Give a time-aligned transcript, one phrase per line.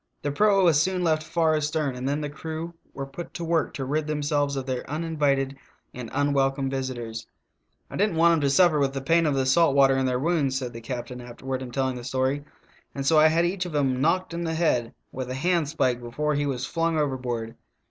[0.23, 3.71] The proa was soon left far astern, and then the crew were put to work
[3.75, 5.55] to rid themselves of their uninvited
[5.93, 7.27] and unwelcome visi tors.
[7.87, 10.07] "I did n't want 'em to suffer with the pain of the salt water in
[10.07, 12.43] their wounds," said the captain afterward in telling the story,
[12.95, 16.33] "and so I had each of 'em knoeked in the head with a handspike before
[16.33, 17.53] he was flung overboard.